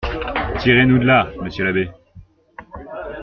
[0.59, 1.91] Tirez-nous de là, monsieur l'abbé?